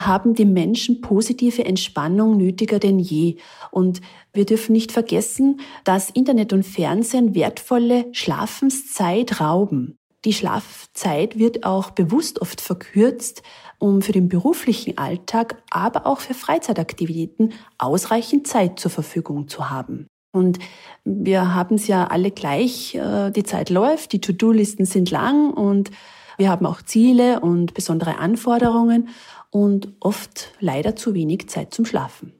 haben 0.00 0.34
die 0.34 0.46
Menschen 0.46 1.00
positive 1.00 1.64
Entspannung 1.64 2.36
nötiger 2.36 2.80
denn 2.80 2.98
je. 2.98 3.36
Und 3.70 4.00
wir 4.32 4.46
dürfen 4.46 4.72
nicht 4.72 4.90
vergessen, 4.90 5.60
dass 5.84 6.10
Internet 6.10 6.52
und 6.52 6.64
Fernsehen 6.64 7.36
wertvolle 7.36 8.06
Schlafenszeit 8.10 9.40
rauben. 9.40 9.96
Die 10.24 10.32
Schlafzeit 10.32 11.38
wird 11.38 11.64
auch 11.64 11.90
bewusst 11.90 12.40
oft 12.40 12.60
verkürzt, 12.60 13.42
um 13.78 14.00
für 14.00 14.12
den 14.12 14.28
beruflichen 14.28 14.96
Alltag, 14.96 15.62
aber 15.70 16.06
auch 16.06 16.20
für 16.20 16.34
Freizeitaktivitäten 16.34 17.52
ausreichend 17.76 18.46
Zeit 18.46 18.80
zur 18.80 18.90
Verfügung 18.90 19.48
zu 19.48 19.68
haben. 19.70 20.06
Und 20.32 20.58
wir 21.04 21.54
haben 21.54 21.76
es 21.76 21.86
ja 21.86 22.06
alle 22.06 22.30
gleich, 22.30 22.94
äh, 22.94 23.30
die 23.30 23.44
Zeit 23.44 23.70
läuft, 23.70 24.12
die 24.12 24.20
To-Do-Listen 24.20 24.84
sind 24.84 25.10
lang 25.10 25.52
und 25.52 25.90
wir 26.36 26.50
haben 26.50 26.66
auch 26.66 26.82
Ziele 26.82 27.40
und 27.40 27.74
besondere 27.74 28.18
Anforderungen 28.18 29.08
und 29.50 29.92
oft 30.00 30.52
leider 30.58 30.96
zu 30.96 31.14
wenig 31.14 31.48
Zeit 31.48 31.72
zum 31.72 31.84
Schlafen. 31.84 32.32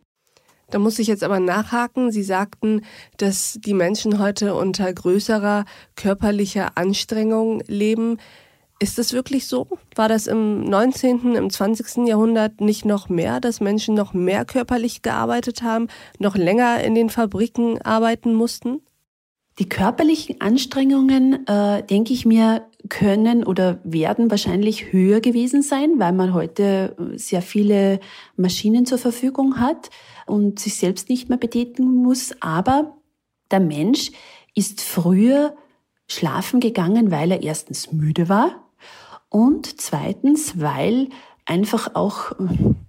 Da 0.71 0.79
muss 0.79 0.99
ich 0.99 1.07
jetzt 1.07 1.23
aber 1.23 1.41
nachhaken. 1.41 2.11
Sie 2.11 2.23
sagten, 2.23 2.83
dass 3.17 3.59
die 3.65 3.75
Menschen 3.75 4.19
heute 4.19 4.55
unter 4.55 4.93
größerer 4.93 5.65
körperlicher 5.97 6.77
Anstrengung 6.77 7.63
leben. 7.67 8.19
Ist 8.81 8.99
das 8.99 9.13
wirklich 9.13 9.47
so? 9.47 9.69
War 9.95 10.09
das 10.09 10.27
im 10.27 10.65
19., 10.65 11.37
im 11.37 11.49
20. 11.49 12.09
Jahrhundert 12.09 12.61
nicht 12.61 12.85
noch 12.85 13.09
mehr, 13.09 13.41
dass 13.41 13.61
Menschen 13.61 13.95
noch 13.95 14.15
mehr 14.15 14.45
körperlich 14.45 15.03
gearbeitet 15.03 15.63
haben, 15.63 15.89
noch 16.19 16.37
länger 16.37 16.83
in 16.83 16.95
den 16.95 17.09
Fabriken 17.09 17.81
arbeiten 17.83 18.35
mussten? 18.35 18.81
Die 19.61 19.69
körperlichen 19.69 20.41
Anstrengungen, 20.41 21.47
äh, 21.47 21.85
denke 21.85 22.13
ich 22.13 22.27
mir, 22.27 22.67
können 22.89 23.45
oder 23.45 23.81
werden 23.85 24.31
wahrscheinlich 24.31 24.93
höher 24.93 25.21
gewesen 25.21 25.63
sein, 25.63 25.99
weil 25.99 26.13
man 26.13 26.35
heute 26.35 26.97
sehr 27.17 27.43
viele 27.43 28.01
Maschinen 28.37 28.87
zur 28.87 28.99
Verfügung 28.99 29.59
hat 29.59 29.91
und 30.27 30.59
sich 30.59 30.77
selbst 30.77 31.09
nicht 31.09 31.29
mehr 31.29 31.39
betätigen 31.39 31.95
muss. 31.95 32.35
Aber 32.41 32.97
der 33.51 33.61
Mensch 33.61 34.13
ist 34.55 34.83
früher 34.83 35.57
schlafen 36.07 36.61
gegangen, 36.61 37.11
weil 37.11 37.31
er 37.31 37.43
erstens 37.43 37.93
müde 37.93 38.29
war 38.29 38.71
und 39.31 39.81
zweitens, 39.81 40.61
weil 40.61 41.09
einfach 41.47 41.95
auch, 41.95 42.33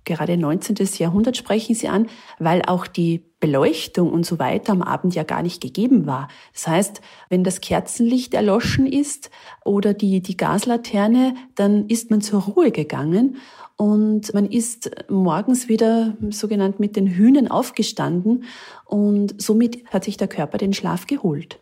gerade 0.05 0.37
19. 0.37 0.75
Jahrhundert 0.97 1.37
sprechen 1.37 1.75
Sie 1.75 1.87
an, 1.87 2.07
weil 2.39 2.61
auch 2.65 2.87
die 2.87 3.25
Beleuchtung 3.39 4.11
und 4.11 4.25
so 4.25 4.39
weiter 4.39 4.71
am 4.71 4.81
Abend 4.81 5.13
ja 5.13 5.23
gar 5.23 5.43
nicht 5.43 5.61
gegeben 5.61 6.05
war. 6.05 6.29
Das 6.53 6.67
heißt, 6.67 7.01
wenn 7.29 7.43
das 7.43 7.61
Kerzenlicht 7.61 8.33
erloschen 8.33 8.87
ist 8.87 9.29
oder 9.63 9.93
die, 9.93 10.21
die 10.21 10.37
Gaslaterne, 10.37 11.35
dann 11.55 11.87
ist 11.87 12.09
man 12.11 12.21
zur 12.21 12.43
Ruhe 12.43 12.71
gegangen 12.71 13.37
und 13.77 14.33
man 14.33 14.45
ist 14.45 14.89
morgens 15.09 15.67
wieder 15.67 16.15
sogenannt 16.29 16.79
mit 16.79 16.95
den 16.95 17.07
Hühnen 17.07 17.49
aufgestanden 17.49 18.45
und 18.85 19.39
somit 19.41 19.85
hat 19.87 20.05
sich 20.05 20.15
der 20.17 20.29
Körper 20.29 20.57
den 20.57 20.73
Schlaf 20.73 21.07
geholt. 21.07 21.59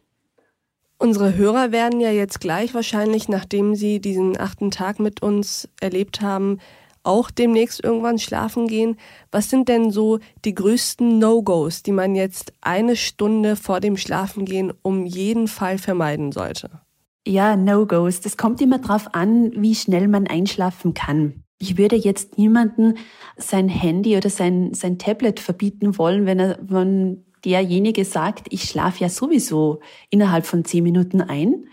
Unsere 1.00 1.36
Hörer 1.36 1.72
werden 1.74 2.00
ja 2.00 2.12
jetzt 2.12 2.40
gleich 2.40 2.74
wahrscheinlich, 2.74 3.28
nachdem 3.28 3.76
sie 3.76 4.00
diesen 4.00 4.40
achten 4.40 4.72
Tag 4.72 5.00
mit 5.00 5.22
uns 5.22 5.68
erlebt 5.82 6.22
haben, 6.22 6.60
auch 7.04 7.30
demnächst 7.30 7.84
irgendwann 7.84 8.18
schlafen 8.18 8.68
gehen. 8.68 8.98
Was 9.32 9.50
sind 9.50 9.70
denn 9.70 9.92
so 9.92 10.20
die 10.46 10.56
größten 10.56 11.20
No-Gos, 11.20 11.84
die 11.84 11.92
man 11.92 12.16
jetzt 12.16 12.54
eine 12.62 12.96
Stunde 12.96 13.56
vor 13.56 13.80
dem 13.80 13.98
Schlafengehen 13.98 14.74
um 14.82 15.06
jeden 15.06 15.48
Fall 15.48 15.78
vermeiden 15.78 16.32
sollte? 16.32 16.82
Ja, 17.26 17.56
No-Gos. 17.56 18.22
Das 18.22 18.38
kommt 18.38 18.62
immer 18.62 18.80
darauf 18.80 19.14
an, 19.14 19.52
wie 19.56 19.76
schnell 19.76 20.08
man 20.08 20.28
einschlafen 20.28 20.94
kann. 20.94 21.44
Ich 21.60 21.78
würde 21.78 21.96
jetzt 21.96 22.38
niemanden 22.38 22.96
sein 23.38 23.70
Handy 23.70 24.18
oder 24.18 24.30
sein, 24.30 24.74
sein 24.74 24.98
Tablet 24.98 25.40
verbieten 25.40 25.98
wollen, 25.98 26.26
wenn 26.26 26.40
er, 26.40 26.60
wenn 26.62 27.24
derjenige 27.46 28.06
sagt, 28.06 28.48
ich 28.50 28.64
schlafe 28.64 29.04
ja 29.04 29.10
sowieso 29.10 29.80
innerhalb 30.10 30.46
von 30.46 30.66
zehn 30.66 30.84
Minuten 30.84 31.22
ein. 31.22 31.68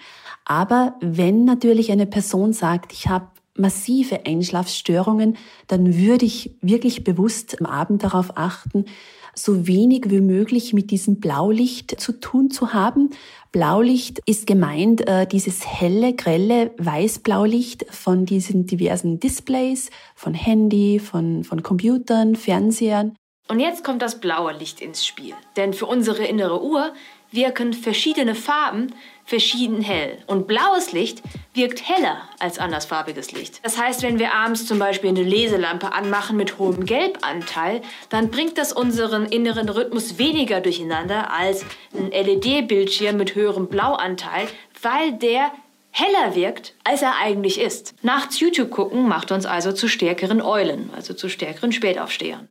Aber 0.44 0.96
wenn 1.00 1.44
natürlich 1.44 1.92
eine 1.92 2.06
Person 2.06 2.52
sagt, 2.52 2.92
ich 2.92 3.08
habe 3.08 3.28
massive 3.56 4.26
Einschlafstörungen, 4.26 5.36
dann 5.66 5.96
würde 5.96 6.26
ich 6.26 6.56
wirklich 6.60 7.04
bewusst 7.04 7.60
am 7.60 7.66
Abend 7.66 8.02
darauf 8.02 8.36
achten, 8.36 8.84
so 9.34 9.66
wenig 9.66 10.10
wie 10.10 10.20
möglich 10.20 10.72
mit 10.72 10.90
diesem 10.90 11.20
Blaulicht 11.20 12.00
zu 12.00 12.18
tun 12.18 12.50
zu 12.50 12.72
haben. 12.72 13.10
Blaulicht 13.52 14.20
ist 14.26 14.46
gemeint 14.46 15.06
äh, 15.08 15.26
dieses 15.26 15.66
helle, 15.66 16.14
grelle 16.14 16.72
Weißblaulicht 16.78 17.86
von 17.90 18.26
diesen 18.26 18.66
diversen 18.66 19.20
Displays, 19.20 19.90
von 20.14 20.34
Handy, 20.34 20.98
von, 20.98 21.44
von 21.44 21.62
Computern, 21.62 22.36
Fernsehern. 22.36 23.14
Und 23.48 23.58
jetzt 23.58 23.82
kommt 23.82 24.00
das 24.00 24.20
blaue 24.20 24.52
Licht 24.52 24.80
ins 24.80 25.04
Spiel. 25.04 25.34
Denn 25.56 25.74
für 25.74 25.86
unsere 25.86 26.24
innere 26.24 26.62
Uhr 26.62 26.92
wirken 27.32 27.72
verschiedene 27.72 28.34
Farben 28.34 28.94
verschieden 29.24 29.80
hell. 29.82 30.18
Und 30.26 30.46
blaues 30.46 30.92
Licht 30.92 31.22
wirkt 31.54 31.88
heller 31.88 32.28
als 32.38 32.58
andersfarbiges 32.58 33.32
Licht. 33.32 33.60
Das 33.64 33.78
heißt, 33.78 34.02
wenn 34.02 34.18
wir 34.18 34.34
abends 34.34 34.66
zum 34.66 34.78
Beispiel 34.78 35.10
eine 35.10 35.22
Leselampe 35.22 35.92
anmachen 35.92 36.36
mit 36.36 36.58
hohem 36.58 36.84
Gelbanteil, 36.84 37.82
dann 38.08 38.30
bringt 38.30 38.58
das 38.58 38.72
unseren 38.72 39.26
inneren 39.26 39.68
Rhythmus 39.68 40.18
weniger 40.18 40.60
durcheinander 40.60 41.32
als 41.32 41.64
ein 41.92 42.10
LED-Bildschirm 42.10 43.16
mit 43.16 43.34
höherem 43.34 43.68
Blauanteil, 43.68 44.48
weil 44.82 45.12
der 45.12 45.52
heller 45.92 46.34
wirkt, 46.34 46.74
als 46.84 47.02
er 47.02 47.16
eigentlich 47.16 47.60
ist. 47.60 47.94
Nachts 48.02 48.40
YouTube 48.40 48.70
gucken 48.70 49.08
macht 49.08 49.32
uns 49.32 49.46
also 49.46 49.72
zu 49.72 49.88
stärkeren 49.88 50.40
Eulen, 50.40 50.90
also 50.94 51.14
zu 51.14 51.28
stärkeren 51.28 51.72
Spätaufstehern. 51.72 52.48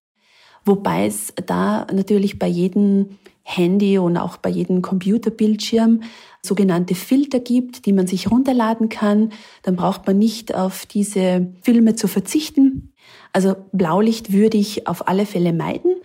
Wobei 0.66 1.08
es 1.08 1.34
da 1.46 1.88
natürlich 1.92 2.39
bei 2.39 2.48
jedem 2.48 3.18
Handy 3.44 3.98
und 3.98 4.18
auch 4.18 4.38
bei 4.38 4.50
jedem 4.50 4.82
Computerbildschirm 4.82 6.01
sogenannte 6.42 6.94
Filter 6.94 7.39
gibt, 7.39 7.86
die 7.86 7.94
man 7.94 8.06
sich 8.06 8.30
runterladen 8.30 8.89
kann. 8.89 9.32
Dann 9.63 9.75
braucht 9.75 10.06
man 10.06 10.20
nicht 10.20 10.54
auf 10.54 10.86
diese 10.86 11.48
Filme 11.62 11.96
zu 11.96 12.08
verzichten. 12.08 12.94
Also 13.34 13.56
Blaulicht 13.72 14.32
würde 14.32 14.58
ich 14.58 14.88
auf 14.88 15.08
alle 15.08 15.25
Fälle 15.25 15.51
meiden. 15.51 15.96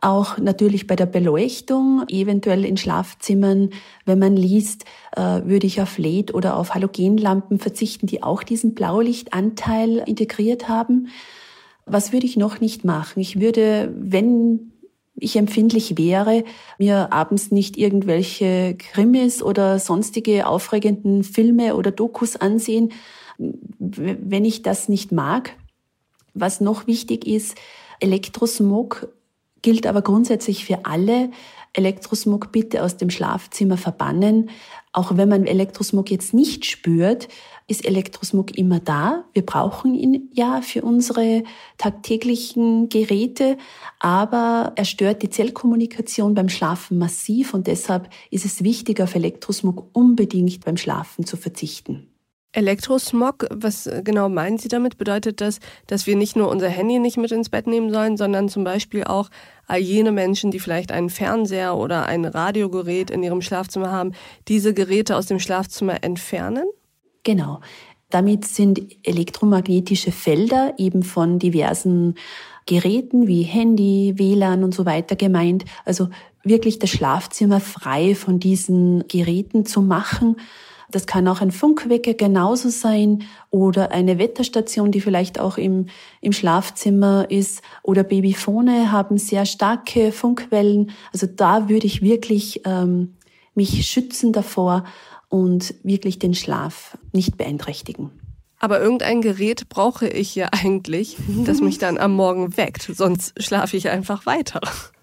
Auch 0.00 0.38
natürlich 0.38 0.86
bei 0.86 0.96
der 0.96 1.06
Beleuchtung, 1.06 2.04
eventuell 2.08 2.64
in 2.64 2.76
Schlafzimmern, 2.76 3.70
wenn 4.04 4.18
man 4.18 4.36
liest, 4.36 4.84
äh, 5.16 5.20
würde 5.44 5.66
ich 5.66 5.80
auf 5.80 5.98
LED 5.98 6.34
oder 6.34 6.56
auf 6.58 6.74
Halogenlampen 6.74 7.58
verzichten, 7.58 8.06
die 8.06 8.22
auch 8.22 8.42
diesen 8.42 8.74
Blaulichtanteil 8.74 10.04
integriert 10.06 10.68
haben. 10.68 11.08
Was 11.86 12.12
würde 12.12 12.26
ich 12.26 12.36
noch 12.36 12.60
nicht 12.60 12.84
machen? 12.84 13.20
Ich 13.20 13.40
würde, 13.40 13.94
wenn 13.96 14.72
ich 15.16 15.36
empfindlich 15.36 15.96
wäre, 15.96 16.44
mir 16.78 17.12
abends 17.12 17.50
nicht 17.50 17.76
irgendwelche 17.76 18.76
Krimis 18.76 19.42
oder 19.42 19.78
sonstige 19.78 20.46
aufregenden 20.46 21.22
Filme 21.22 21.76
oder 21.76 21.90
Dokus 21.90 22.36
ansehen, 22.36 22.92
wenn 23.38 24.44
ich 24.44 24.62
das 24.62 24.88
nicht 24.88 25.12
mag. 25.12 25.56
Was 26.34 26.60
noch 26.60 26.86
wichtig 26.86 27.26
ist, 27.26 27.56
Elektrosmog 28.00 29.08
gilt 29.64 29.86
aber 29.86 30.02
grundsätzlich 30.02 30.66
für 30.66 30.84
alle. 30.84 31.30
Elektrosmog 31.72 32.52
bitte 32.52 32.84
aus 32.84 32.98
dem 32.98 33.08
Schlafzimmer 33.08 33.78
verbannen. 33.78 34.50
Auch 34.92 35.16
wenn 35.16 35.28
man 35.28 35.46
Elektrosmog 35.46 36.10
jetzt 36.10 36.34
nicht 36.34 36.66
spürt, 36.66 37.28
ist 37.66 37.84
Elektrosmog 37.86 38.56
immer 38.58 38.78
da. 38.78 39.24
Wir 39.32 39.44
brauchen 39.44 39.94
ihn 39.94 40.30
ja 40.34 40.60
für 40.60 40.82
unsere 40.82 41.44
tagtäglichen 41.78 42.90
Geräte, 42.90 43.56
aber 43.98 44.72
er 44.76 44.84
stört 44.84 45.22
die 45.22 45.30
Zellkommunikation 45.30 46.34
beim 46.34 46.50
Schlafen 46.50 46.98
massiv 46.98 47.54
und 47.54 47.66
deshalb 47.66 48.10
ist 48.30 48.44
es 48.44 48.62
wichtig, 48.62 49.00
auf 49.00 49.14
Elektrosmog 49.14 49.86
unbedingt 49.94 50.62
beim 50.64 50.76
Schlafen 50.76 51.24
zu 51.24 51.38
verzichten. 51.38 52.13
Elektrosmog, 52.54 53.46
was 53.50 53.90
genau 54.04 54.28
meinen 54.28 54.58
Sie 54.58 54.68
damit? 54.68 54.96
Bedeutet 54.96 55.40
das, 55.40 55.58
dass 55.88 56.06
wir 56.06 56.14
nicht 56.14 56.36
nur 56.36 56.48
unser 56.48 56.68
Handy 56.68 57.00
nicht 57.00 57.16
mit 57.16 57.32
ins 57.32 57.48
Bett 57.48 57.66
nehmen 57.66 57.92
sollen, 57.92 58.16
sondern 58.16 58.48
zum 58.48 58.62
Beispiel 58.62 59.04
auch 59.04 59.28
all 59.66 59.80
jene 59.80 60.12
Menschen, 60.12 60.50
die 60.50 60.60
vielleicht 60.60 60.92
einen 60.92 61.10
Fernseher 61.10 61.76
oder 61.76 62.06
ein 62.06 62.24
Radiogerät 62.24 63.10
in 63.10 63.22
ihrem 63.22 63.42
Schlafzimmer 63.42 63.90
haben, 63.90 64.12
diese 64.46 64.72
Geräte 64.72 65.16
aus 65.16 65.26
dem 65.26 65.40
Schlafzimmer 65.40 66.04
entfernen? 66.04 66.64
Genau. 67.24 67.60
Damit 68.10 68.44
sind 68.44 68.80
elektromagnetische 69.02 70.12
Felder 70.12 70.74
eben 70.78 71.02
von 71.02 71.40
diversen 71.40 72.14
Geräten 72.66 73.26
wie 73.26 73.42
Handy, 73.42 74.14
WLAN 74.16 74.62
und 74.62 74.74
so 74.74 74.86
weiter 74.86 75.16
gemeint. 75.16 75.64
Also 75.84 76.08
wirklich 76.44 76.78
das 76.78 76.90
Schlafzimmer 76.90 77.58
frei 77.58 78.14
von 78.14 78.38
diesen 78.38 79.08
Geräten 79.08 79.66
zu 79.66 79.82
machen. 79.82 80.36
Das 80.90 81.06
kann 81.06 81.28
auch 81.28 81.40
ein 81.40 81.50
Funkwecker 81.50 82.14
genauso 82.14 82.68
sein 82.68 83.24
oder 83.50 83.92
eine 83.92 84.18
Wetterstation, 84.18 84.90
die 84.90 85.00
vielleicht 85.00 85.40
auch 85.40 85.58
im, 85.58 85.86
im 86.20 86.32
Schlafzimmer 86.32 87.26
ist 87.30 87.62
oder 87.82 88.02
Babyphone 88.02 88.92
haben 88.92 89.18
sehr 89.18 89.46
starke 89.46 90.12
Funkwellen. 90.12 90.90
Also 91.12 91.26
da 91.26 91.68
würde 91.68 91.86
ich 91.86 92.02
wirklich 92.02 92.62
ähm, 92.64 93.14
mich 93.54 93.86
schützen 93.86 94.32
davor 94.32 94.84
und 95.28 95.74
wirklich 95.82 96.18
den 96.18 96.34
Schlaf 96.34 96.98
nicht 97.12 97.36
beeinträchtigen. 97.36 98.10
Aber 98.60 98.80
irgendein 98.80 99.20
Gerät 99.20 99.68
brauche 99.68 100.08
ich 100.08 100.34
ja 100.34 100.48
eigentlich, 100.52 101.16
das 101.44 101.60
mich 101.60 101.78
dann 101.78 101.98
am 101.98 102.12
Morgen 102.12 102.56
weckt, 102.56 102.90
sonst 102.94 103.34
schlafe 103.42 103.76
ich 103.76 103.88
einfach 103.90 104.26
weiter. 104.26 104.60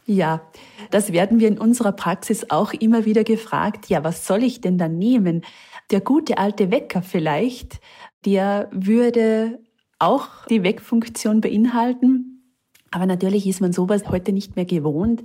Ja, 0.08 0.42
das 0.90 1.12
werden 1.14 1.40
wir 1.40 1.48
in 1.48 1.60
unserer 1.60 1.92
Praxis 1.92 2.50
auch 2.50 2.74
immer 2.74 3.06
wieder 3.06 3.24
gefragt. 3.24 3.88
Ja, 3.88 4.04
was 4.04 4.26
soll 4.26 4.44
ich 4.44 4.62
denn 4.62 4.78
dann 4.78 4.98
nehmen? 4.98 5.44
Der 5.92 6.02
gute 6.02 6.38
alte 6.38 6.72
Wecker 6.72 7.02
vielleicht, 7.02 7.82
der 8.26 8.70
würde 8.72 9.60
auch 10.00 10.46
die 10.50 10.64
Weckfunktion 10.64 11.42
beinhalten. 11.42 12.56
Aber 12.92 13.06
natürlich 13.06 13.46
ist 13.46 13.62
man 13.62 13.74
sowas 13.74 14.08
heute 14.10 14.32
nicht 14.32 14.56
mehr 14.56 14.66
gewohnt. 14.66 15.22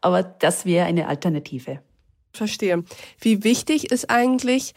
Aber 0.00 0.22
das 0.22 0.64
wäre 0.64 0.86
eine 0.86 1.08
Alternative. 1.08 1.80
Verstehe. 2.32 2.84
Wie 3.20 3.44
wichtig 3.44 3.92
ist 3.92 4.10
eigentlich, 4.10 4.74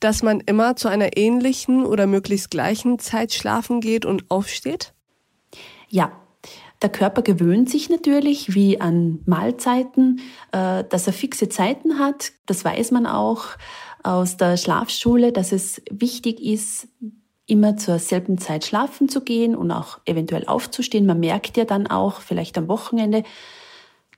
dass 0.00 0.22
man 0.22 0.40
immer 0.40 0.76
zu 0.76 0.88
einer 0.88 1.16
ähnlichen 1.16 1.86
oder 1.86 2.06
möglichst 2.06 2.50
gleichen 2.50 2.98
Zeit 2.98 3.32
schlafen 3.32 3.80
geht 3.80 4.04
und 4.04 4.30
aufsteht? 4.30 4.92
Ja, 5.88 6.12
der 6.82 6.90
Körper 6.90 7.22
gewöhnt 7.22 7.70
sich 7.70 7.88
natürlich 7.88 8.54
wie 8.54 8.80
an 8.80 9.20
Mahlzeiten, 9.24 10.20
äh, 10.52 10.84
dass 10.84 11.06
er 11.06 11.12
fixe 11.12 11.48
Zeiten 11.48 11.98
hat. 11.98 12.32
Das 12.44 12.64
weiß 12.64 12.90
man 12.90 13.06
auch 13.06 13.46
aus 14.06 14.36
der 14.36 14.56
Schlafschule, 14.56 15.32
dass 15.32 15.52
es 15.52 15.82
wichtig 15.90 16.40
ist, 16.40 16.88
immer 17.46 17.76
zur 17.76 17.98
selben 17.98 18.38
Zeit 18.38 18.64
schlafen 18.64 19.08
zu 19.08 19.20
gehen 19.20 19.54
und 19.54 19.70
auch 19.70 19.98
eventuell 20.04 20.46
aufzustehen. 20.46 21.06
Man 21.06 21.20
merkt 21.20 21.56
ja 21.56 21.64
dann 21.64 21.86
auch, 21.86 22.20
vielleicht 22.20 22.58
am 22.58 22.68
Wochenende, 22.68 23.22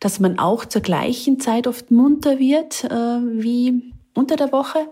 dass 0.00 0.20
man 0.20 0.38
auch 0.38 0.64
zur 0.64 0.82
gleichen 0.82 1.40
Zeit 1.40 1.66
oft 1.66 1.90
munter 1.90 2.38
wird 2.38 2.84
äh, 2.84 2.88
wie 2.88 3.92
unter 4.14 4.36
der 4.36 4.52
Woche. 4.52 4.88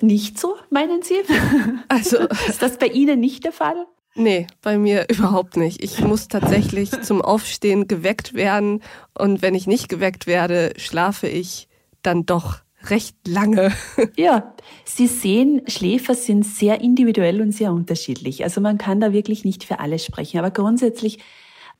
Nicht 0.00 0.38
so, 0.38 0.56
meinen 0.70 1.02
Sie? 1.02 1.16
Also 1.88 2.18
ist 2.48 2.62
das 2.62 2.78
bei 2.78 2.86
Ihnen 2.86 3.20
nicht 3.20 3.44
der 3.44 3.52
Fall? 3.52 3.86
Nee, 4.14 4.46
bei 4.62 4.78
mir 4.78 5.06
überhaupt 5.10 5.56
nicht. 5.56 5.82
Ich 5.82 6.00
muss 6.00 6.28
tatsächlich 6.28 6.90
zum 7.02 7.22
Aufstehen 7.22 7.88
geweckt 7.88 8.34
werden 8.34 8.82
und 9.16 9.42
wenn 9.42 9.54
ich 9.54 9.66
nicht 9.66 9.88
geweckt 9.88 10.26
werde, 10.26 10.72
schlafe 10.76 11.28
ich 11.28 11.68
dann 12.02 12.26
doch 12.26 12.58
recht 12.84 13.16
lange. 13.26 13.72
Ja, 14.16 14.54
Sie 14.84 15.06
sehen, 15.06 15.62
Schläfer 15.66 16.14
sind 16.14 16.44
sehr 16.44 16.80
individuell 16.80 17.40
und 17.40 17.52
sehr 17.52 17.72
unterschiedlich. 17.72 18.44
Also 18.44 18.60
man 18.60 18.78
kann 18.78 19.00
da 19.00 19.12
wirklich 19.12 19.44
nicht 19.44 19.64
für 19.64 19.78
alle 19.80 19.98
sprechen. 19.98 20.38
Aber 20.38 20.50
grundsätzlich 20.50 21.18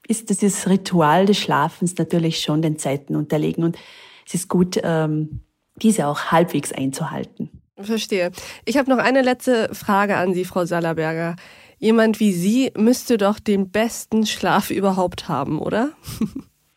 ist 0.07 0.31
dieses 0.31 0.69
Ritual 0.69 1.27
des 1.27 1.39
Schlafens 1.39 1.97
natürlich 1.97 2.41
schon 2.41 2.63
den 2.63 2.79
Zeiten 2.79 3.17
unterlegen 3.17 3.65
und 3.65 3.77
es 4.27 4.35
ist 4.35 4.49
gut, 4.49 4.79
ähm, 4.83 5.41
diese 5.77 6.07
auch 6.07 6.27
halbwegs 6.27 6.73
einzuhalten. 6.73 7.51
Verstehe. 7.81 8.33
Ich 8.65 8.77
habe 8.77 8.91
noch 8.91 8.99
eine 8.99 9.23
letzte 9.23 9.75
Frage 9.75 10.17
an 10.17 10.35
Sie, 10.35 10.45
Frau 10.45 10.65
Sallerberger. 10.65 11.37
Jemand 11.79 12.19
wie 12.21 12.33
Sie 12.33 12.73
müsste 12.77 13.19
doch 13.19 13.39
den 13.39 13.71
besten 13.71 14.27
Schlaf 14.27 14.71
überhaupt 14.71 15.29
haben, 15.29 15.61
oder? 15.61 15.91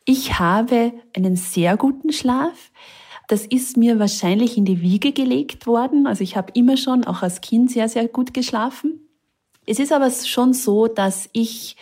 Ich 0.03 0.39
habe 0.39 0.93
einen 1.15 1.35
sehr 1.35 1.77
guten 1.77 2.11
Schlaf. 2.11 2.71
Das 3.31 3.45
ist 3.45 3.77
mir 3.77 3.97
wahrscheinlich 3.97 4.57
in 4.57 4.65
die 4.65 4.81
Wiege 4.81 5.13
gelegt 5.13 5.65
worden. 5.65 6.05
Also 6.05 6.21
ich 6.21 6.35
habe 6.35 6.51
immer 6.53 6.75
schon, 6.75 7.05
auch 7.05 7.21
als 7.21 7.39
Kind, 7.39 7.71
sehr, 7.71 7.87
sehr 7.87 8.09
gut 8.09 8.33
geschlafen. 8.33 9.07
Es 9.65 9.79
ist 9.79 9.93
aber 9.93 10.11
schon 10.11 10.51
so, 10.51 10.87
dass 10.87 11.29
ich 11.31 11.77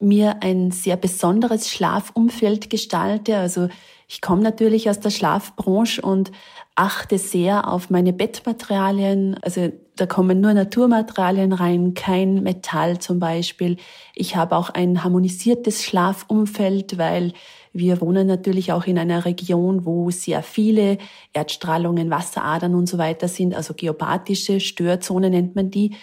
mir 0.00 0.42
ein 0.42 0.70
sehr 0.70 0.96
besonderes 0.96 1.68
Schlafumfeld 1.68 2.70
gestalte. 2.70 3.36
Also 3.36 3.68
ich 4.08 4.22
komme 4.22 4.40
natürlich 4.40 4.88
aus 4.88 4.98
der 4.98 5.10
Schlafbranche 5.10 6.00
und 6.00 6.32
achte 6.74 7.18
sehr 7.18 7.70
auf 7.70 7.90
meine 7.90 8.14
Bettmaterialien. 8.14 9.36
Also 9.42 9.72
da 9.96 10.06
kommen 10.06 10.40
nur 10.40 10.54
Naturmaterialien 10.54 11.52
rein, 11.52 11.92
kein 11.92 12.42
Metall 12.42 12.98
zum 12.98 13.18
Beispiel. 13.18 13.76
Ich 14.14 14.36
habe 14.36 14.56
auch 14.56 14.70
ein 14.70 15.04
harmonisiertes 15.04 15.84
Schlafumfeld, 15.84 16.96
weil 16.96 17.34
wir 17.74 18.00
wohnen 18.00 18.28
natürlich 18.28 18.72
auch 18.72 18.86
in 18.86 18.98
einer 18.98 19.24
Region, 19.24 19.84
wo 19.84 20.10
sehr 20.10 20.42
viele 20.42 20.96
Erdstrahlungen, 21.32 22.08
Wasseradern 22.08 22.74
und 22.74 22.86
so 22.86 22.98
weiter 22.98 23.26
sind, 23.28 23.54
also 23.54 23.74
geopathische 23.74 24.60
Störzone 24.60 25.28
nennt 25.28 25.56
man 25.56 25.70
die. 25.70 25.96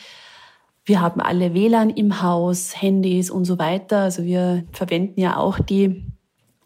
Wir 0.84 1.00
haben 1.00 1.22
alle 1.22 1.54
WLAN 1.54 1.90
im 1.90 2.22
Haus, 2.22 2.80
Handys 2.82 3.32
und 3.32 3.46
so 3.46 3.58
weiter. 3.58 4.00
Also 4.00 4.24
wir 4.24 4.66
verwenden 4.74 5.22
ja 5.22 5.38
auch 5.38 5.60
die 5.60 6.04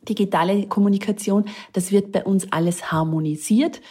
digitale 0.10 0.66
Kommunikation. 0.68 1.46
Das 1.74 1.92
wird 1.92 2.12
bei 2.12 2.24
uns 2.24 2.52
alles 2.52 2.92
harmonisiert 2.92 3.82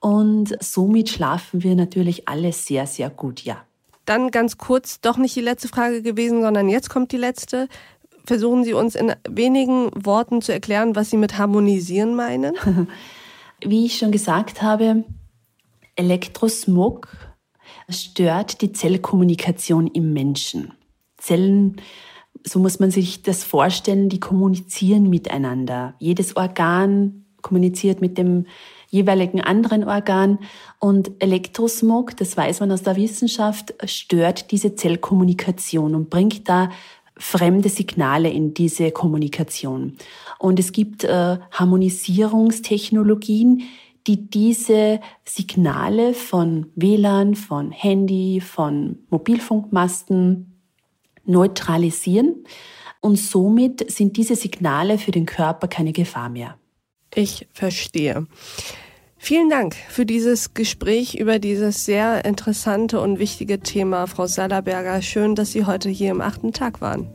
und 0.00 0.56
somit 0.60 1.08
schlafen 1.08 1.62
wir 1.62 1.76
natürlich 1.76 2.28
alle 2.28 2.52
sehr, 2.52 2.86
sehr 2.86 3.10
gut, 3.10 3.42
ja. 3.42 3.64
Dann 4.06 4.30
ganz 4.30 4.58
kurz, 4.58 5.00
doch 5.00 5.16
nicht 5.16 5.34
die 5.34 5.40
letzte 5.40 5.68
Frage 5.68 6.02
gewesen, 6.02 6.42
sondern 6.42 6.68
jetzt 6.68 6.90
kommt 6.90 7.10
die 7.12 7.16
letzte. 7.16 7.68
Versuchen 8.26 8.64
Sie 8.64 8.72
uns 8.72 8.94
in 8.94 9.12
wenigen 9.28 9.90
Worten 9.94 10.40
zu 10.40 10.52
erklären, 10.52 10.96
was 10.96 11.10
Sie 11.10 11.18
mit 11.18 11.36
harmonisieren 11.36 12.14
meinen? 12.14 12.54
Wie 13.60 13.86
ich 13.86 13.98
schon 13.98 14.12
gesagt 14.12 14.62
habe, 14.62 15.04
Elektrosmog 15.96 17.08
stört 17.88 18.62
die 18.62 18.72
Zellkommunikation 18.72 19.86
im 19.88 20.12
Menschen. 20.12 20.72
Zellen, 21.18 21.80
so 22.44 22.58
muss 22.58 22.80
man 22.80 22.90
sich 22.90 23.22
das 23.22 23.44
vorstellen, 23.44 24.08
die 24.08 24.20
kommunizieren 24.20 25.10
miteinander. 25.10 25.94
Jedes 25.98 26.36
Organ 26.36 27.26
kommuniziert 27.42 28.00
mit 28.00 28.16
dem 28.16 28.46
jeweiligen 28.88 29.40
anderen 29.40 29.84
Organ 29.84 30.38
und 30.78 31.10
Elektrosmog, 31.18 32.16
das 32.16 32.36
weiß 32.36 32.60
man 32.60 32.72
aus 32.72 32.82
der 32.82 32.96
Wissenschaft, 32.96 33.74
stört 33.84 34.50
diese 34.50 34.76
Zellkommunikation 34.76 35.94
und 35.94 36.10
bringt 36.10 36.48
da 36.48 36.70
fremde 37.16 37.68
Signale 37.68 38.30
in 38.30 38.54
diese 38.54 38.90
Kommunikation. 38.90 39.96
Und 40.38 40.58
es 40.58 40.72
gibt 40.72 41.04
äh, 41.04 41.38
Harmonisierungstechnologien, 41.50 43.62
die 44.06 44.28
diese 44.28 45.00
Signale 45.24 46.14
von 46.14 46.66
WLAN, 46.74 47.34
von 47.34 47.70
Handy, 47.70 48.40
von 48.40 48.98
Mobilfunkmasten 49.08 50.60
neutralisieren. 51.24 52.44
Und 53.00 53.16
somit 53.16 53.90
sind 53.90 54.16
diese 54.16 54.36
Signale 54.36 54.98
für 54.98 55.10
den 55.10 55.26
Körper 55.26 55.68
keine 55.68 55.92
Gefahr 55.92 56.28
mehr. 56.28 56.58
Ich 57.14 57.46
verstehe. 57.52 58.26
Vielen 59.24 59.48
Dank 59.48 59.74
für 59.88 60.04
dieses 60.04 60.52
Gespräch 60.52 61.18
über 61.18 61.38
dieses 61.38 61.86
sehr 61.86 62.26
interessante 62.26 63.00
und 63.00 63.18
wichtige 63.18 63.58
Thema, 63.58 64.06
Frau 64.06 64.26
Sallerberger. 64.26 65.00
Schön, 65.00 65.34
dass 65.34 65.52
Sie 65.52 65.64
heute 65.64 65.88
hier 65.88 66.10
im 66.10 66.20
achten 66.20 66.52
Tag 66.52 66.82
waren. 66.82 67.08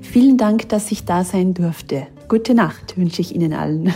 Vielen 0.00 0.36
Dank, 0.36 0.68
dass 0.68 0.92
ich 0.92 1.06
da 1.06 1.24
sein 1.24 1.52
durfte. 1.52 2.06
Gute 2.28 2.54
Nacht 2.54 2.96
wünsche 2.96 3.20
ich 3.20 3.34
Ihnen 3.34 3.52
allen. 3.52 3.92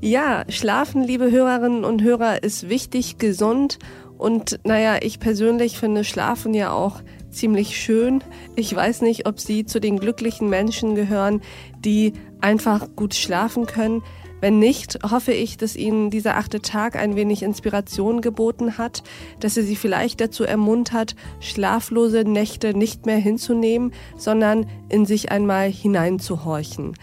Ja, 0.00 0.44
schlafen, 0.48 1.02
liebe 1.02 1.32
Hörerinnen 1.32 1.84
und 1.84 2.04
Hörer, 2.04 2.44
ist 2.44 2.68
wichtig, 2.68 3.18
gesund 3.18 3.80
und 4.16 4.60
naja, 4.62 4.98
ich 5.02 5.18
persönlich 5.18 5.76
finde 5.76 6.04
Schlafen 6.04 6.54
ja 6.54 6.72
auch 6.72 7.00
ziemlich 7.30 7.80
schön. 7.80 8.22
Ich 8.54 8.72
weiß 8.72 9.02
nicht, 9.02 9.26
ob 9.26 9.40
Sie 9.40 9.64
zu 9.64 9.80
den 9.80 9.98
glücklichen 9.98 10.48
Menschen 10.48 10.94
gehören, 10.94 11.40
die 11.78 12.12
einfach 12.40 12.88
gut 12.96 13.14
schlafen 13.14 13.66
können. 13.66 14.02
Wenn 14.40 14.58
nicht, 14.58 14.98
hoffe 15.08 15.32
ich, 15.32 15.58
dass 15.58 15.76
Ihnen 15.76 16.10
dieser 16.10 16.36
achte 16.36 16.62
Tag 16.62 16.96
ein 16.96 17.14
wenig 17.14 17.42
Inspiration 17.42 18.22
geboten 18.22 18.78
hat, 18.78 19.02
dass 19.38 19.56
er 19.56 19.64
Sie 19.64 19.76
vielleicht 19.76 20.20
dazu 20.20 20.44
ermuntert, 20.44 21.14
schlaflose 21.40 22.24
Nächte 22.24 22.72
nicht 22.72 23.04
mehr 23.04 23.18
hinzunehmen, 23.18 23.92
sondern 24.16 24.66
in 24.88 25.04
sich 25.04 25.30
einmal 25.30 25.70
hineinzuhorchen. 25.70 26.94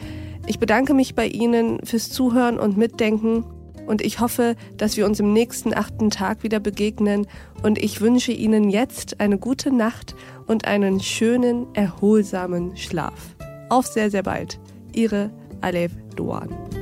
Ich 0.48 0.60
bedanke 0.60 0.94
mich 0.94 1.14
bei 1.14 1.28
Ihnen 1.28 1.86
fürs 1.86 2.10
Zuhören 2.10 2.58
und 2.58 2.78
Mitdenken 2.78 3.44
und 3.86 4.02
ich 4.02 4.20
hoffe, 4.20 4.56
dass 4.76 4.98
wir 4.98 5.06
uns 5.06 5.20
im 5.20 5.34
nächsten 5.34 5.74
achten 5.74 6.10
Tag 6.10 6.44
wieder 6.44 6.60
begegnen 6.60 7.28
und 7.64 7.78
ich 7.78 8.02
wünsche 8.02 8.32
Ihnen 8.32 8.70
jetzt 8.70 9.20
eine 9.20 9.38
gute 9.38 9.72
Nacht 9.72 10.16
und 10.46 10.66
einen 10.66 11.00
schönen, 11.00 11.68
erholsamen 11.74 12.76
Schlaf. 12.78 13.36
Auf 13.70 13.86
sehr, 13.88 14.10
sehr 14.10 14.24
bald. 14.24 14.60
Ihre 14.98 15.30
Alev 15.62 15.92
Doan. 16.16 16.77